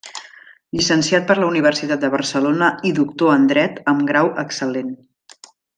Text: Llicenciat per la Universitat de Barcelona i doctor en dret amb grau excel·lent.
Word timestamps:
Llicenciat 0.77 1.27
per 1.31 1.35
la 1.41 1.49
Universitat 1.49 2.01
de 2.05 2.11
Barcelona 2.15 2.73
i 2.93 2.97
doctor 3.03 3.35
en 3.37 3.47
dret 3.55 3.81
amb 3.95 4.05
grau 4.13 4.35
excel·lent. 4.47 4.93